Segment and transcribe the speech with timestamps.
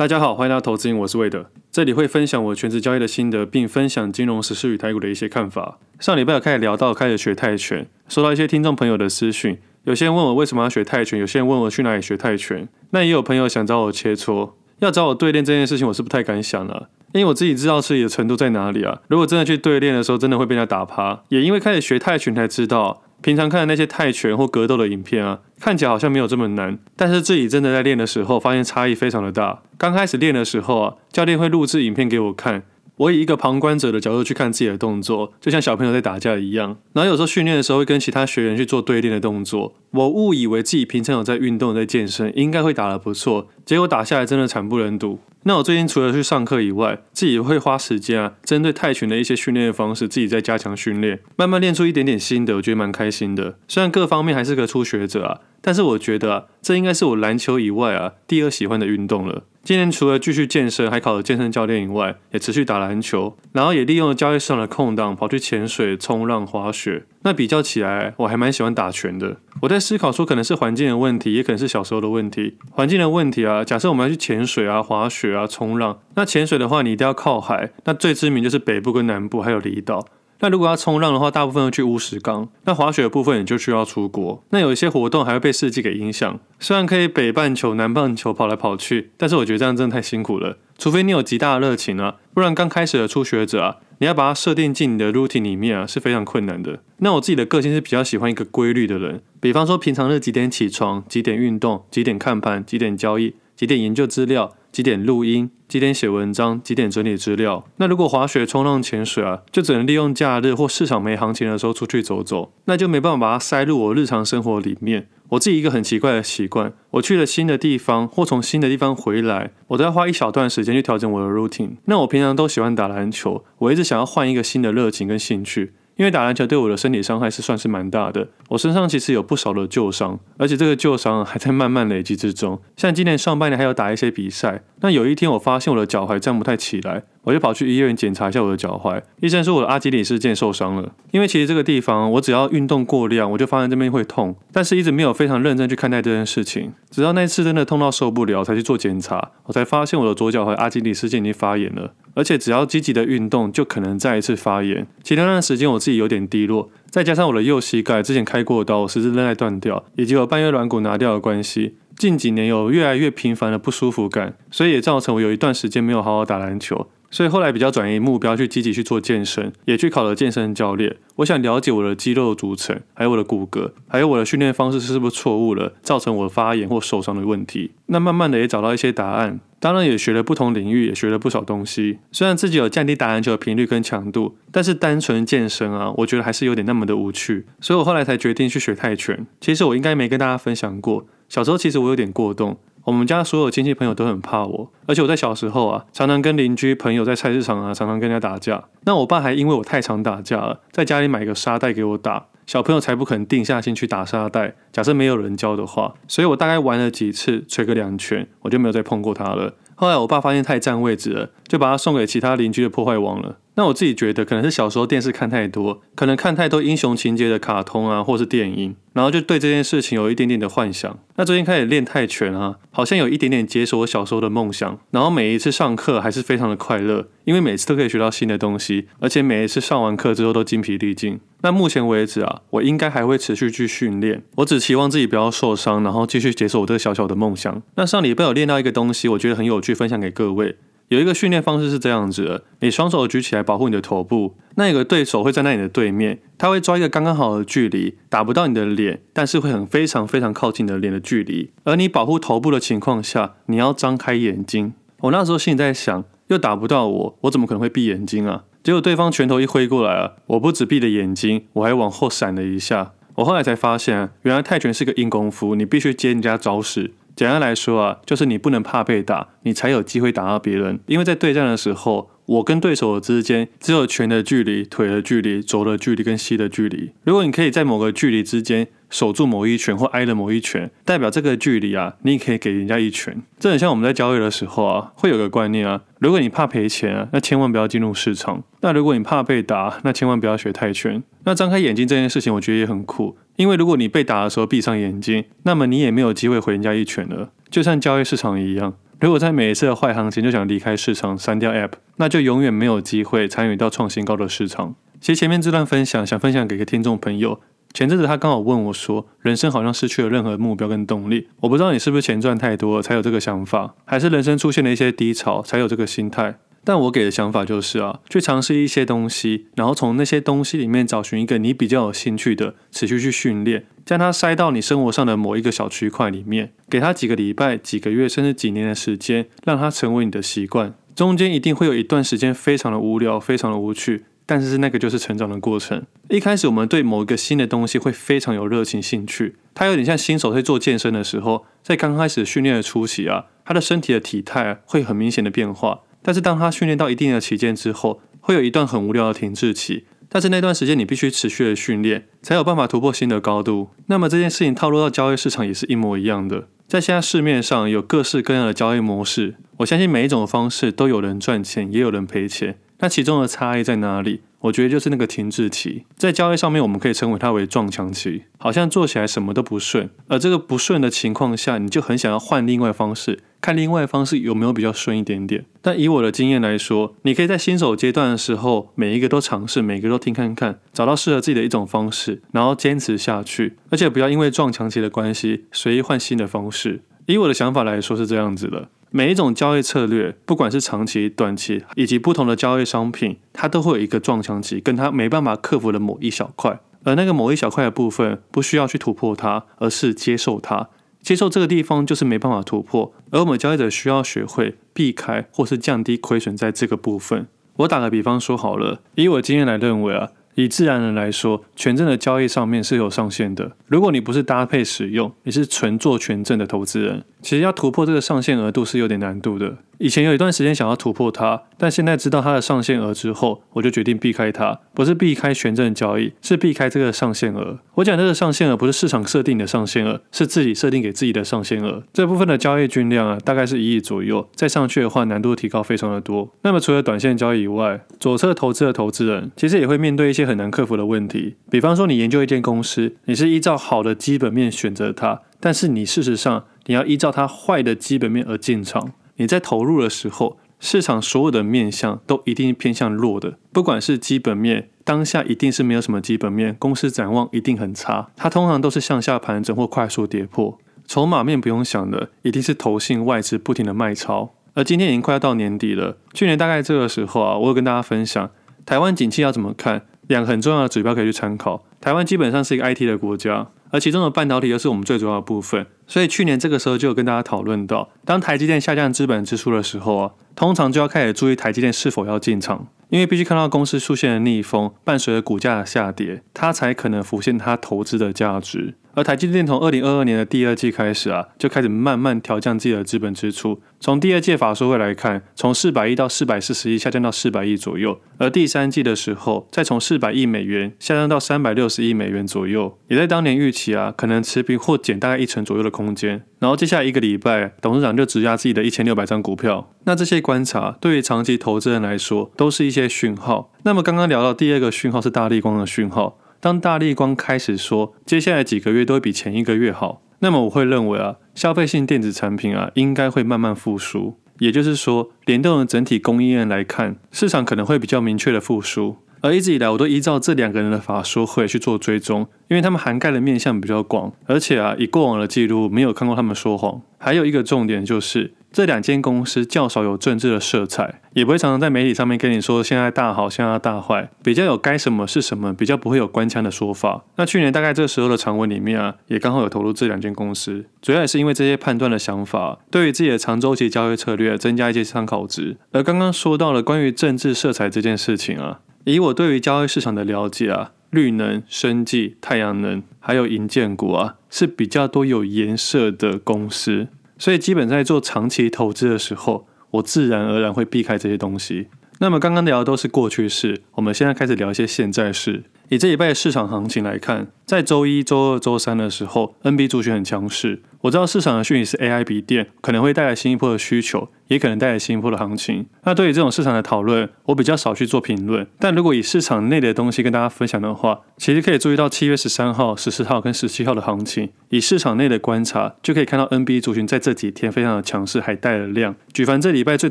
[0.00, 5.76] 大家好，欢迎来到投资营，我是魏德，这里会分享我全职交易的心得，并分享金融时事与台股的一些看法。
[5.98, 19.00] 上礼拜有开始聊到开始学泰拳，收到一些听众朋友的私讯，有些人问我为什么要学泰拳，有些人问我去哪里学泰拳，那也有朋友想找我切磋，要找我对练这件事情，我是不太敢想了，因为我自己知道自己的程度在哪里啊。
[19.08, 23.02] 如果真的去对练的时候，真的会被人家打趴，也因为开始学泰拳才知道。
[23.22, 29.60] 平常看的那些泰拳或格斗的影片啊，看起来好像没有这么难，但是自己真的在练的时候，发现差异非常的大。
[29.76, 32.62] 刚开始练的时候啊，教练会录制影片给我看，
[32.96, 36.78] 我以一个旁观者的角度去看自己的动作，就像小朋友在打架一样。
[36.94, 45.18] 然后有时候训练的时候会跟其他学员去做对练的动作，我误以为自己平常有在运动、在健身，应该会打得不错，结果打下来真的惨不忍睹。
[45.44, 53.56] 那我最近除了去上课以外，自己会花时间啊，针对泰拳的一些训练的方式，自己在加强训练，慢慢练出一点点心得，我觉得蛮开心的。
[53.66, 59.44] 虽然各方面还是个初学者啊，但是我觉得啊，这应该是我篮球以外啊第二喜欢的运动了。
[59.62, 67.04] 今年除了继续健身，还考了健身教练以外，也持续打篮球，然后也利用了交易市场的空档，跑去潜水、冲浪、滑雪。
[67.22, 69.36] 那比较起来，我还蛮喜欢打拳的。
[69.60, 72.56] 我在思考说，可能是环境的问题，也可能是小时候的问题。
[72.70, 77.70] 环境的问题啊，假设我们要去潜水啊、滑雪啊、冲浪，那潜水的话，你一定要靠海。
[77.84, 80.06] 那最知名就是北部跟南部，还有离岛。
[80.40, 82.48] 那如果要冲浪的话，大部分都去乌石港。
[82.64, 84.42] 那滑雪的部分也就需要出国。
[84.50, 86.40] 那有一些活动还会被四季给影响。
[86.58, 90.56] 虽然可以北半球、南半球跑来跑去，但是我觉得这样真的太辛苦了。
[90.78, 96.80] 除非你有极大的热情啊，不然刚开始的初学者啊，你要把它设定进你的 routine 里面啊，是非常困难的。
[96.98, 104.54] 那我自己的个性是比较喜欢一个规律的人，比方说平常是几点起床、几点运动、几点看盘、几点交易、几点研究资料。
[104.72, 107.64] 几点录音，几点写文章，几点整理资料。
[107.76, 115.08] 那如果滑雪、冲浪、潜水啊，就只能利用假日或市场没行情的时候出去走走，那就没办法把它塞入我日常生活里面。
[115.30, 121.76] 我自己一个很奇怪的习惯，我去了新的地方或从新的地方回来，我都要花一小段时间去调整我的 routine。
[121.84, 125.74] 那我平常都喜欢打篮球，我一直想要换一个新的热情跟兴趣。
[126.00, 132.58] 因为打篮球对我的身体伤害是算是蛮大的，我身上其实有不少的旧伤，而且这个旧伤还在慢慢累积之中。
[132.74, 137.02] 像今年上半年还有打一些比赛，那有一天我发现我的脚踝站不太起来。
[137.22, 140.92] 我就跑去医院检查一下我的脚踝，医生说我的阿基里斯腱受伤了。
[141.10, 146.72] 因为其实这个地方我只要运动过量，我就发现这边会痛，但是一直没有非常认真去看待这件事情。
[146.90, 154.86] 直到那次真的痛到受不了，才去做检查，我才发现我的左脚踝阿基里斯腱已经发炎了，而且只要积极的运动就可能再一次发炎。
[155.02, 166.88] 其实那段时间我自己有点低落，再加上我的右膝盖之前开过刀，十字韧带断掉，以及我半月软骨拿掉的关系，近几年有越来越频繁的不舒服感，所以也造成我有一段时间没有好好打篮球。
[167.10, 170.96] 所以后来比较转移目标，去积极去做健身，也去考了健身教练。
[171.16, 177.72] 我想了解我的肌肉组成，还有我的骨骼，还有我的训练方式是不是错误了，造成我发炎或受伤的问题。
[177.86, 181.98] 那慢慢的也找到一些答案，当然也学了不同领域，也学了不少东西。
[182.12, 187.44] 虽然自己有降低打篮球的频率跟强度，但是单纯健身啊，我觉得还是有点那么的无趣。
[187.60, 189.26] 所以我后来才决定去学泰拳。
[189.40, 192.56] 其实我应该没跟大家分享过，小时候其实我有点过动。
[192.84, 198.64] 我们家所有亲戚朋友都很怕我，而且我在小时候啊，常常跟邻居朋友在菜市场啊，常常跟人家打架。
[198.84, 202.26] 那我爸还因为我太常打架了，在家里买个沙袋给我打。
[202.46, 204.54] 小朋友才不肯定下心去打沙袋。
[204.72, 209.54] 假设没有人教的话，所以我大概玩了几次，捶个两拳，我就没有再碰过他了。
[209.76, 213.36] 后来我爸发现太占位置了，就把他送给其他邻居的破坏王了。
[213.60, 220.98] 那我自己觉得可能是小时候电视看太多，可能看太多英雄情节的卡通啊，或是电影，然后就对这件事情有一点点的幻想。
[221.16, 224.78] 那最近开始练泰拳啊，好像有一点点解锁我小时候的梦想。
[224.92, 231.20] 然后每一次上课还是非常的快乐，因为每次都可以学到新的东西，而且每一次上完课之后都精疲力尽。
[231.42, 234.22] 那目前为止啊，我应该还会持续去训练。
[234.36, 237.62] 我只期望自己不要受伤，然后继续解锁我这个小小的梦想。
[237.74, 240.56] 那上礼拜有练到一个东西，我觉得很有趣，分享给各位。
[240.90, 251.52] 有一个训练方式是这样子的：你双手举起来保护你的头部，那有个对手会站在你的对面，他会抓一个刚刚好的距离，打不到你的脸，但是会很非常非常靠近你的脸的距离。
[251.62, 254.72] 而你保护头部的情况下，你要张开眼睛。
[255.02, 258.42] 我那时候心里在想，又打不到我，我怎么可能会闭眼睛啊？
[258.64, 262.94] 结果对方拳头一挥过来啊，我不止闭了眼睛，我还往后闪了一下。
[263.14, 266.94] 我后来才发现，原来泰拳是个硬功夫，你必须接人家招式。
[267.20, 270.80] 简单来说啊，就是你不能怕被打，你才有机会打到别人。
[270.86, 276.92] 因为在对战的时候，我跟对手之间只有拳的距离、腿的距离、肘的距离跟膝的距离。
[277.04, 283.22] 如果你可以在某个距离之间，守住某一拳或挨了某一拳，代表这个距离啊，你也可以给人家一拳。
[283.38, 291.02] 这很像我们在交易的时候啊，会有个观念啊，如果你怕赔钱啊，那千万不要进入市场；那如果你怕被打，那千万不要学泰拳。
[291.24, 298.74] 那张开眼睛这件事情，我觉得也很酷，因为如果你被打的时候闭上眼睛，那么你也没有机会回人家一拳了，就像交易市场一样。
[299.00, 304.74] 如果在每一次的坏行情就想离开市场删掉 App，那就永远没有机会参与到创新高的市场。
[305.00, 307.40] 其实前面这段分享想分享给一个听众朋友。
[307.72, 316.36] 前阵子他刚好问我说：“人生好像失去了任何目标跟动力。”我不知道你是不是钱赚太多才有这个想法，还是人生出现了一些低潮才有这个心态。
[316.62, 330.74] 但我给的想法就是啊，去尝试一些东西，然后从那些东西里面找寻一个你比较有兴趣的，持续去训练，将它塞到你生活上的某一个小区块里面，给它几个礼拜、几个月甚至几年的时间，让它成为你的习惯。
[330.94, 334.04] 中间一定会有一段时间非常的无聊，非常的无趣。
[334.26, 335.82] 但是那个就是成长的过程。
[336.08, 345.80] 一开始我们对某一个新的东西会非常有热情兴趣，它有点像新手在做健身的时候，在刚开始训练的初期啊，他的身体的体态会很明显的变化。
[346.02, 349.84] 但是当他训练到一定的期间之后，会有一段很无聊的停滞期。
[350.08, 353.70] 但是那段时间你必须持续的训练，才有办法突破新的高度。
[353.86, 356.48] 那么这件事情套路到交易市场也是一模一样的。
[356.66, 362.58] 在现在市面上有各式各样的交易模式，我相信每一种方式都有人赚钱，也有人赔钱。
[362.80, 364.22] 那其中的差异在哪里？
[364.40, 375.44] 我觉得就是那个停滞期，在交易上面，我们可以称为它为撞墙期，好像做起来什么都不顺，而这个不顺的情况下，你就很想要换另外方式，看另外方式有没有比较顺一点点。
[375.60, 386.82] 但以我的经验来说，你可以在新手阶段的时候，每一个都尝试，每一个都听看看，找到适合自己的一种方式，然后坚持下去，而且不要因为撞墙期的关系，随意换新的方式。
[387.06, 388.68] 以我的想法来说是这样子的。
[388.92, 396.58] 每一种交易策略，不管是长期、短期，以及不同的交易商品，它都会有一个撞墙期，跟它没办法克服的某一小块。
[396.82, 400.68] 而那个某一小块的部分，不需要去突破它，而是接受它。
[401.00, 407.28] 接受这个地方就是没办法突破，而我们交易者需要学会避开或是降低亏损在这个部分。
[407.58, 410.10] 我打个比方说好了，以我经验来认为啊。
[410.40, 413.52] 以自然人来说，权证的交易上面是有上限的。
[413.66, 419.58] 如果你不是搭配使用，你是纯做权证的投资人，其实要突破这个上限额度是有点难度的。
[419.78, 424.60] 以前有一段时间想要突破它，但现在知道它的上限额之后，我就决定避开它。
[424.74, 427.58] 不是避开权证交易，是避开这个上限额。
[427.76, 431.82] 我讲这个上限额不是市场设定的上限额，是自己设定给自己的上限额。
[431.94, 434.28] 这部分的交易均量啊，大概是一亿左右。
[434.34, 436.30] 再上去的话，难度提高非常的多。
[436.42, 441.36] 那么除了短线交易以外，左侧投资的投资人其实也会面对一些很难克服的问题。
[441.50, 448.92] 比方说，你研究一间公司，你是依照好的基本面选择它，但是你事实上你要依照它坏的基本面而进场。
[449.16, 460.58] 你在投入的时候，市场所有的面向都一定偏向弱的，不管是基本面，当下一定是没有什么基本面，公司展望一定很差，它通常都是向下盘整或快速跌破。
[460.86, 464.30] 筹码面不用想的，一定是投信外资不停的卖超。
[464.54, 468.30] 而今天已经快要到年底了，去年大概这个时候啊，我有跟大家分享，
[468.66, 471.64] 台湾景气要怎么看，两个很重要的指标可以去参考。
[471.80, 473.48] 台湾基本上是一个 IT 的国家。
[473.72, 488.74] 而其中的半导体又是我们最主要的部分，所以去年这个时候就有跟大家讨论到，当台积电下降资本支出的时候啊，通常就要开始注意台积电是否要进场，因为必须看到公司出现了逆风，伴随着股价的下跌，它才可能浮现它投资的价值。
[488.94, 493.60] 而台积电从二零二二年的第二季开始啊，就开始慢慢调降自己的资本支出。
[493.78, 497.98] 从第二届法说会来看，从四百亿到四百四十亿下降到四百亿左右。
[498.18, 506.22] 而第三季的时候，再从四百亿美元下降到三百六十亿美元左右，也在当年预期啊，可能持平或减大概一成左右的空间。
[506.40, 509.72] 然后接下来一个礼拜，董事长就质押自己的一千六百张股票。
[509.84, 513.52] 那这些观察对于长期投资人来说，都是一些讯号。
[513.62, 516.18] 那么刚刚聊到第二个讯号是大立光的讯号。
[516.40, 524.16] 当大力光开始说接下来几个月都会比前一个月好，那么我会认为啊，消费性电子产品啊应该会慢慢复苏。
[524.38, 528.96] 也就是说，联动的整体供应链来看，市场可能会比较明确的复苏。
[529.20, 536.80] 而一直以来，我都依照这两个人的法说会去做追踪，因为他们涵盖的面向比较广，而且啊，以过往的记录没有看过他们说谎。
[536.96, 538.32] 还有一个重点就是。
[538.52, 547.04] 这两间公司较少有政治的色彩，也不会常常在媒体上面跟你说现在大好，现在大坏，比较有该什么是什么，比较不会有官腔的说法。
[547.16, 555.56] 那去年大概这时候的长文里面啊，也刚好有投入这两间公司，主要也是因为这些判断的想法，对于自己的长周期交易策略增加一些参考值。
[555.70, 566.88] 而刚刚说到了关于政治色彩这件事情啊，以我对于交易市场的了解啊，绿能、生技、太阳能还有银建股啊，是比较多有颜色的公司。
[567.20, 571.68] 所以，基本在做长期投资的时候，我自然而然会避开这些东西。
[571.98, 575.44] 那么，刚刚聊的都是过去式，我们现在开始聊一些现在式。
[575.68, 585.66] 以这礼拜的市场行情来看，在周一、周二、周三的时候，NB 族群很强势，我知道市场的讯息是 AI 笔电可能会带来新一波的需求，也可能带来新一波的行情。
[585.84, 588.46] 那对于这种市场的讨论，我比较少去做评论。
[588.58, 594.30] 但如果以市场内的东西跟大家分享的话，其实可以注意到七月十三号、十四号跟十七号的行情。
[594.48, 598.96] 以市场内的观察，就可以看到 NBA 族群在这几天非常的强势，还带了量。
[599.12, 599.90] 举凡这礼拜最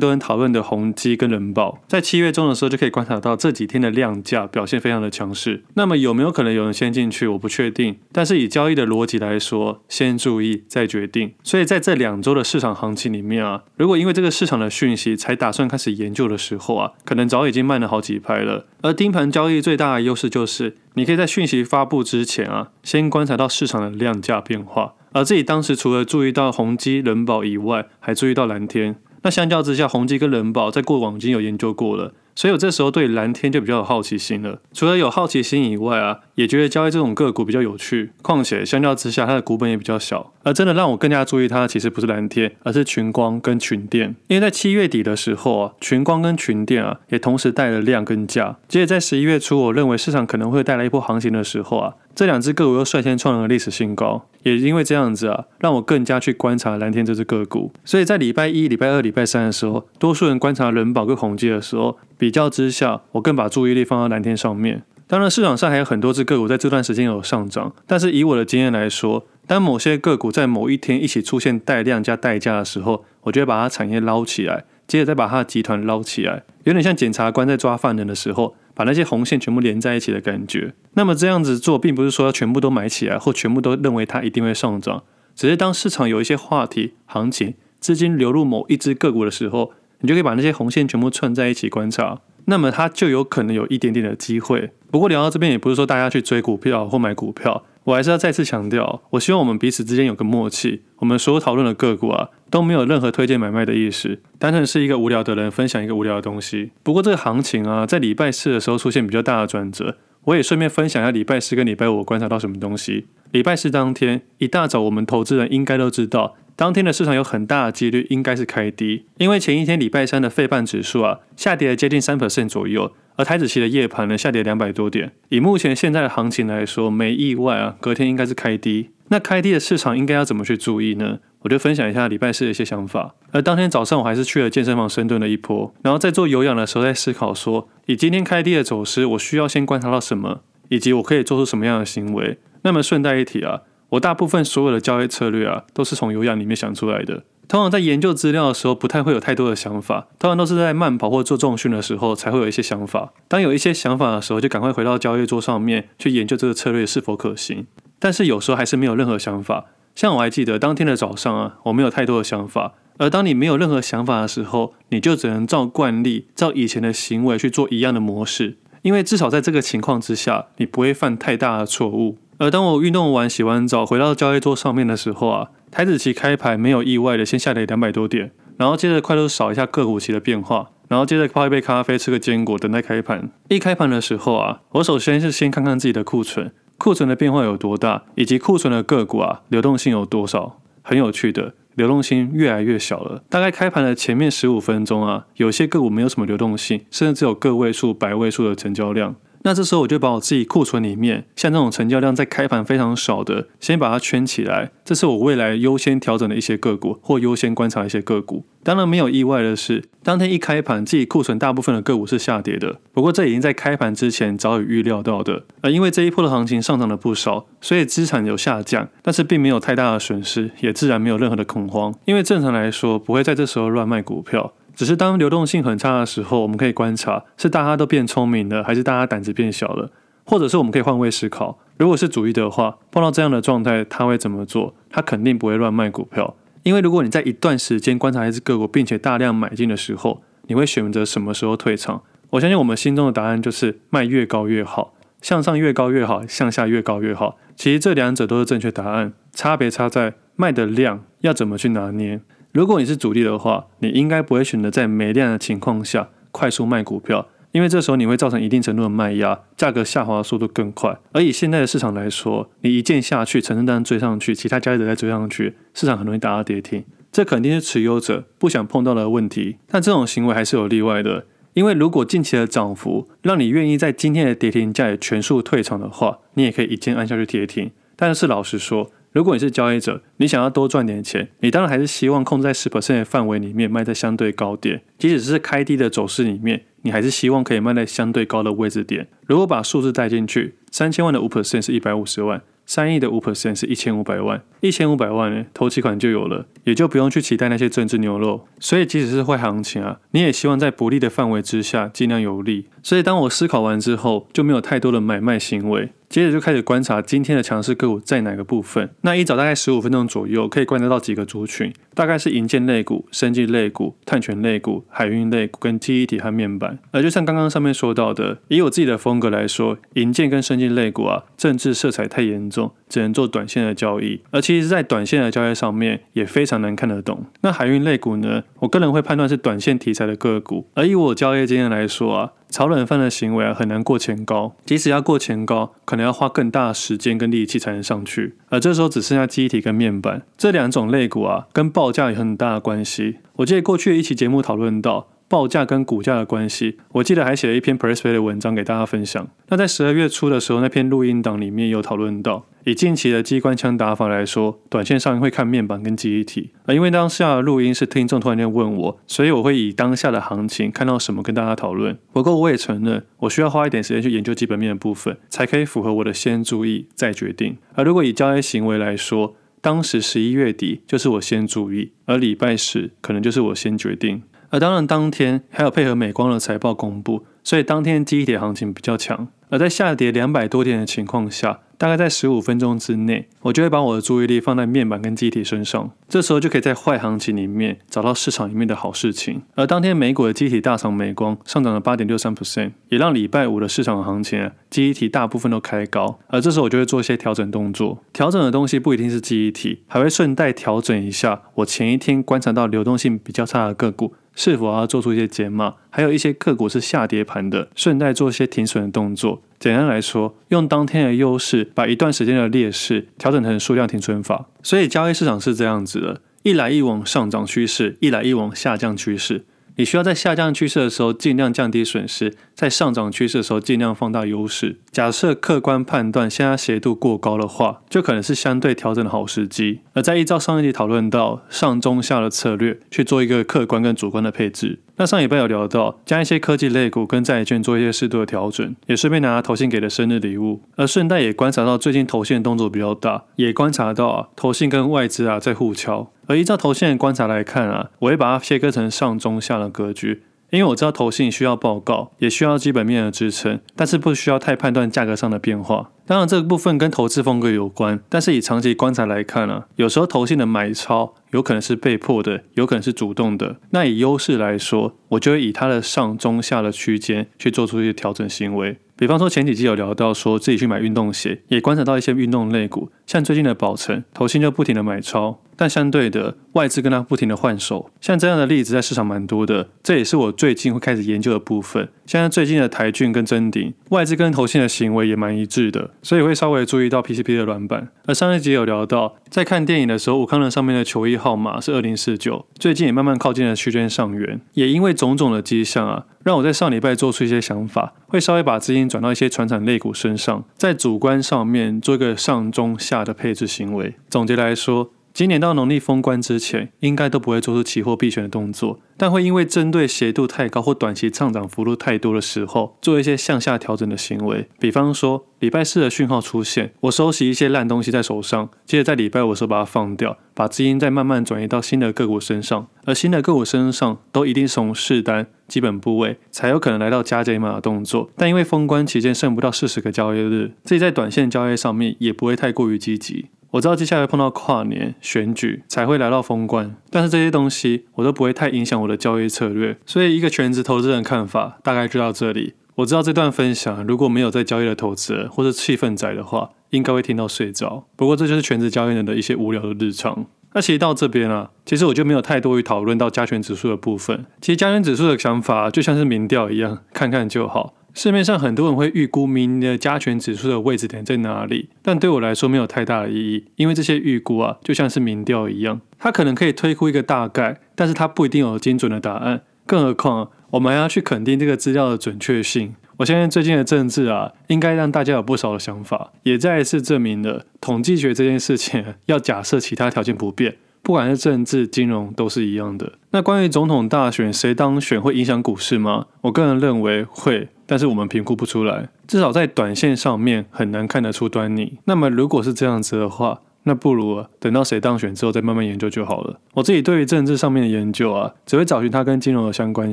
[0.00, 5.62] 多人讨论的宏基跟人保，在七月中的时候就可以观察到这几天的量价表现非常的强势。
[5.74, 7.28] 那么有没有可能有人先进去？
[7.28, 7.96] 我不确定。
[8.10, 11.34] 但是以交易的逻辑来说，先注意再再决定。
[11.42, 18.64] 所以在这两周的市场行情里面啊，如果因为这个市场的讯息才打算开始研究的时候啊，可能早已经慢了好几拍了。
[18.82, 24.94] 而盯盘交易最大的优势就是，你可以在讯息发布之前啊，先观察到市场的量价变化。
[25.12, 28.96] 而自己当时除了注意到宏基、人保以外，还注意到蓝天。
[29.22, 32.14] 那相较之下，宏基跟人保在过往已经有研究过了。
[32.34, 34.58] 所以我这时候对蓝天就比较有好奇心了。
[34.72, 38.12] 除了有好奇心以外啊，也觉得交易这种个股比较有趣。
[38.22, 40.32] 况且相较之下，它的股本也比较小。
[40.42, 44.16] 而真的让我更加注意它，其实不是蓝天，而是群光跟群电。
[44.28, 48.56] 因为在七月底的时候啊，群光跟群电啊也同时带了量跟价。
[48.66, 54.26] 接着在十一月初，我认为市场可能会带来一波行情的时候啊，这两只个股又率先创了历史新高。
[54.42, 57.72] 也因为这样子啊，让我更加去观察蓝天这只个股。
[57.82, 64.82] 所以在礼拜一、礼拜二、礼拜三的时候，多数人观察人保跟宏碁的时候，比较之下，我更把注意力放到蓝天上面。
[65.06, 78.56] 当然，市场上还有很多只个股在这段时间有上涨，但是以我的经验来说，当某些个股在某一天一起出现带量加带价的时候，我就会把它产业捞起来，接着再把它的集团捞起来，有点像检察官在抓犯人的时候。
[78.72, 80.72] 把那些红线全部连在一起的感觉。
[80.94, 85.02] 那么这样子做，并不是说要全部都买起来，或全部都认为它一定会上涨。
[85.34, 92.20] 只是当市场有一些话题、行情、资金流入某一只个股的时候，你就可以把那些红线全部串在一起观察。
[92.46, 94.70] 那么它就有可能有一点点的机会。
[94.90, 97.62] 不过聊到这边，也不是说大家去追股票或买股票。
[97.84, 100.82] 我还是要再次强调，我希望我们彼此之间有个默契。
[100.98, 106.72] 我们所有讨论的个股啊，都没有任何推荐买卖的意思，单纯是一个无聊的人分享一个无聊的东西。
[106.82, 113.06] 不过这个行情啊，在礼拜四的时候出现比较大的转折，我也顺便分享一下礼拜四跟礼拜五我观察到什么东西。
[113.32, 122.92] 礼拜四当天一大早，我们投资人应该都知道，当天的市场有很大的几率应该是开低，因为前一天礼拜三的费半指数啊，下跌了接近三 percent 左右。
[123.20, 125.12] 而台子期的夜盘呢，下跌两百多点。
[125.28, 128.88] 以目前现在的行情来说，没意外啊，隔天应该是开低。
[129.08, 131.18] 那开低的市场应该要怎么去注意呢？
[131.40, 133.14] 我就分享一下礼拜四的一些想法。
[133.30, 142.38] 而当天早上我还是去了健身房深蹲了一波，然后在做有氧的时候在思考说，以今天开低的走势，我需要先观察到什么，以及我可以做出什么样的行为。
[142.62, 143.60] 那么顺带一提啊，
[143.90, 147.24] 我大部分所有的交易策略啊，都是从有氧里面想出来的。
[147.50, 150.06] 通常在研究资料的时候，不太会有太多的想法。
[150.20, 153.12] 通常都是在慢跑或做重训的时候，才会有一些想法。
[153.26, 157.66] 当有一些想法的时候，就赶快回到交易桌上面去研究这个策略是否可行。
[157.98, 159.64] 但是有时候还是没有任何想法。
[159.96, 162.74] 像我还记得当天的早上啊，我没有太多的想法。
[162.98, 168.58] 而当你没有任何想法的时候，你就只能照惯例、照以前的行为去做一样的模式。
[168.82, 172.18] 因为至少在这个情况之下，你不会犯太大的错误。
[172.40, 175.50] 而当我运动完、洗完澡回到交易桌上面的时候啊。
[175.70, 183.30] 台子期开盘没有意外的先下跌两百多点，然后接着快速扫一下个股期的变化，然后接着泡一杯咖啡，吃个坚果，等待开盘。
[183.48, 190.56] 一开盘的时候啊，我首先是先看看自己的库存，库存的变化有多大，以及库存的个股啊流动性有多少。
[190.82, 193.22] 很有趣的，流动性越来越小了。
[193.28, 199.14] 大概开盘的前面十五分钟啊，有些个股没有什么流动性，甚至只有个位数、百位数的成交量。
[199.42, 204.70] 那这时候我就把我自己库存里面，像这种成交量在开盘非常少的，先把它圈起来。
[204.84, 208.44] 这是我未来优先调整的一些个股，或优先观察一些个股。
[208.62, 212.78] 当然没有意外的是，当天一开盘，自己库存大部分的个股是下跌的。
[212.92, 215.44] 不过这已经在开盘之前早已预料到的。
[215.62, 221.94] 而因为这一波的行情上涨了不少，所以资产有下降，但是并没有太大的损失，也自然没有任何的恐慌。
[222.04, 224.52] 因为正常来说，不会在这时候乱卖股票。
[224.80, 229.90] 只是当流动性很差的时候，我们可以观察是大家都变聪明了，还是大家胆子变小了，
[230.24, 231.58] 或者是我们可以换位思考。
[231.76, 234.74] 如果是主力的话，碰到这样的状态，他会怎么做？
[234.88, 242.00] 他肯定不会乱卖股票，因为如果你在一段时间观察一只个股，并且大量买进的时候，你会选择什么时候退场？
[242.30, 247.36] 我相信我们心中的答案就是卖越高越好，向上越高越好，向下越高越好。
[247.54, 252.22] 其实这两者都是正确答案，差别差在卖的量要怎么去拿捏。
[252.52, 260.98] 如果你是主力的话，你应该不会选择在没量的情况下快速卖股票，因为这时候你会造成一定程度的卖压，价格下滑的速度更快。
[261.12, 269.58] 而以现在的市场来说，你一键下去，成交单追上去，其他交易者再追上去，市场很容易打到跌停，这肯定是持有者不想碰到的问题。
[269.68, 277.70] 但这种行为还是有例外的，因为如果近期的涨幅让你愿意在今天的跌停价也全数退场的话，你也可以一键按下去跌停。
[277.94, 289.08] 但是老实说，如果你是交易者，你想要多赚点钱，你当然还是希望控制在十 percent 的范围里面卖在相对高点，即使是开低的走势里面，你还是希望可以卖在相对高的位置点。
[289.26, 292.42] 如果把数字带进去，三千万的五 percent 是一百五十万。
[292.66, 298.46] 三亿的五 percent 是一千五百万，一千五百万呢，头期款就有了，也就不用去期待那些政治牛肉。
[298.60, 302.66] 所以即使是坏行情啊，你也希望在不利的范围之下尽量有利。
[302.80, 305.90] 所以当我思考完之后，就没有太多的买卖行为。
[306.10, 308.90] 接着就开始观察今天的强势个股在哪个部分。
[309.02, 316.80] 那一早大概十五分钟左右，可以观察到几个族群，大概是银建类股、生技类股、碳权类股、海运类股跟记忆体和面板。
[316.90, 324.20] 而就像刚刚上面说到的，以我自己的风格来说，银建跟生技类股啊，政治色彩太严重，只能做短线的交易。
[324.32, 327.26] 而其实，在短线的交易上面也非常难看得懂。
[327.42, 330.66] 那海运类股呢，我个人会判断是短线题材的个股。
[330.74, 332.32] 而以我交易经验来说啊。
[332.50, 334.54] 炒冷饭的行为啊，很难过前高。
[334.66, 338.36] 即使要过前高，可能要花更大的时间跟力气才能上去。
[338.48, 343.18] 而这时候只剩下记忆体跟面板这两种肋骨啊，跟报价有很大的关系。
[343.36, 345.06] 我记得过去的一期节目讨论到。
[345.30, 349.28] 报价跟股价的关系，我记得还写了一篇 PressPlay 的文章给大家分享。
[349.46, 356.50] 那在十二月初的时候，那篇录音档里面有讨论到，以近期的机关枪打法来说，短线上会看面板跟记忆体。
[356.66, 361.96] 而因为当下的录音是听众突然间问我，所以我会以当下的行情看到什么跟大家讨论。
[362.12, 367.56] 不过我也承认，我需要花一点时间去研究基本面的部分，才可以符合我的先注意再决定。
[367.74, 374.22] 而如果以交易行为来说，当时十一月底就是我先注意，而礼拜十可能就是我先决定。
[374.50, 379.28] 而当然，当天还有配合美光的财报公布，所以当天记忆体行情比较强。
[379.48, 385.90] 而在下跌两百多点的情况下，大概在十五分钟之内，我就会把我的注意力放在面板跟记忆体身上。
[386.08, 389.42] 这时候就可以在坏行情里面找到市场里面的好事情。
[389.56, 396.20] 而当天美股的记忆体大厂美光上涨了八点六三 percent，也让礼拜五的市场行情啊，记忆体大部分都开高。
[396.28, 397.98] 而这时候我就会做一些调整动作。
[398.12, 404.14] 调整的东西不一定是记忆体，还会顺带调整一下我前一天观察到流动性比较差的个股。
[404.34, 405.74] 是否要做出一些减码？
[405.90, 409.42] 还有一些个股是下跌盘的，顺带做一些停损的动作。
[409.58, 414.46] 简单来说，用当天的优势把一段时间的劣势调整成数量停损法。
[414.62, 419.44] 所以交易市场是这样子的：一来一往上涨趋势，一来一往下降趋势。
[419.80, 424.78] 你需要在下降趋势的时候尽量降低损失，在上涨趋势的时候尽量放大优势。
[424.92, 429.80] 假设客观判断现在斜度过高的话，就可能是相对调整的好时机。
[429.94, 434.80] 而在依照上一集讨论到上中下的策略去做一个客观跟主观的配置。
[435.00, 440.60] 那上礼拜有聊到将一些科技类股跟债券做一些适度的调整，也顺便拿投信给的生日礼物。
[440.76, 446.12] 而顺带也观察到最近投信的动作比较大，也观察到啊投信跟外资啊在互敲。
[446.26, 455.90] 而依照投信的观察来看啊，我会把它切割成上中下的格局，因为我知道投信需要报告，也需要基本面的支撑，但是不需要太判断价格上的变化。
[456.06, 463.56] 当然这个部分跟投资风格有关，但是以长期观察来看啊，有时候投信的买超有可能是被迫的，有可能是主动的。
[463.70, 468.78] 那以优势来说，我就会以它的上中下的区间去做出一些调整行为。
[468.96, 481.88] 比方说前几集有聊到说自己去买运动鞋，也观察到一些运动类股，像最近的宝城，投信就不停的买超，但相对的外资跟他不停的换手，像这样的例子在市场蛮多的，这也是我最近会开始研究的部分。
[482.06, 487.88] 像最近的台郡跟臻鼎，外资跟投信的行为也蛮一致的，所以会稍微注意到 PCP 的软板。
[488.06, 496.04] 而上一集有聊到，在看电影的时候，武康人上面的球衣号码是二零四九，最近也慢慢靠近了区间上缘，也因为种种的迹象啊。
[496.22, 503.94] 让我在上礼拜做出一些想法，会稍微把资金转到一些传产类股身上，在主观上面做一个上中下的配置行为。
[504.08, 514.48] 总结来说，今年到农历封关之前，应该都不会做出期货避险的动作，但会因为针对斜度太高或短期上涨幅度太多的时候，做一些向下调整的行为。
[514.60, 528.08] 比方说，礼拜四的讯号出现，我收集一些烂东西在手上，接着在礼拜五的时候把它放掉，把资金再慢慢转移到新的个股身上，而新的个股身上都一定从市单、基本部位才有可能来到加减码的动作。
[528.16, 533.26] 但因为封关期间剩不到四十个交易日，自己在短线交易上面也不会太过于积极。
[533.50, 539.76] 我知道接下来碰到跨年选举才会来到封关，但是这些东西我都不会太影响我的交易策略。
[539.84, 542.54] 所以一个全职投资人看法大概就到这里。
[542.76, 547.84] 我知道这段分享如果没有在交易的投资人或是气氛仔的话，应该会听到睡着。
[547.96, 550.26] 不过这就是全职交易人的一些无聊的日常。
[550.52, 554.26] 那其实到这边啊，其实我就没有太多于讨论到加权指数的部分。
[554.40, 557.74] 其实加权指数的想法就像是民调一样，看看就好。
[557.92, 569.42] 市面上很多人会预估明年的加权指数的位置点在哪里，但对我来说没有太大的意义，因为这些预估啊，就像是民调一样，它可能可以推估一个大概，但是它不一定有精准的答案。
[569.66, 572.74] 更何况，我们还要去肯定这个资料的准确性。
[573.00, 582.92] 我相信最近的政治啊，应该让大家有不少的想法，也再一次证明了统计学这件事情要假设其他条件不变，不管是政治、金融都是一样的。
[583.12, 586.08] 那关于总统大选谁当选会影响股市吗？
[586.20, 591.78] 我个人认为会，但是我们评估不出来，至少在短线上面很难看得出端倪。
[591.86, 596.40] 那么如果是这样子的话，那不如，等到谁当选之后再慢慢研究就好了。
[596.54, 599.92] 我自己对于政治上面的研究啊，只会找寻它跟金融的相关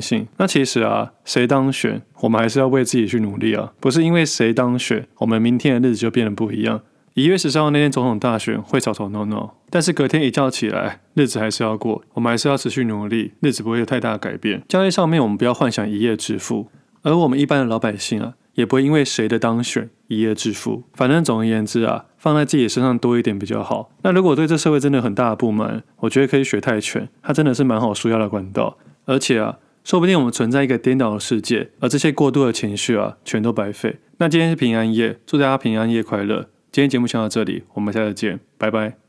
[0.00, 0.26] 性。
[0.38, 6.80] 那其实啊，谁当选，我们还是要为自己去努力啊，不是因为谁当选，我们明天的日子就变得不一样。
[7.14, 14.62] 一月十三号那天总统大选会吵吵闹闹，但是隔天一觉起来，日子还是要过，我们还是要持续努力，日子不会有太大的改变。
[14.68, 16.68] 交易上面，我们不要幻想一夜致富，
[17.02, 18.34] 而我们一般的老百姓啊。
[18.58, 23.92] 也不会因为谁的当选一夜致富，反正总而言之啊，放在自己身上多一点比较好。
[24.02, 28.76] 那如果对这社会真的很大的不满，我觉得可以学泰拳，它真的是蛮好纾压的管道。
[29.04, 34.00] 而且啊，说不定我们存在一个颠倒的世界，而这些过度的情绪啊，全都白费。
[34.16, 36.48] 那今天是平安夜，祝大家平安夜快乐。
[36.72, 39.07] 今天节目先到这里，我们下次见，拜拜。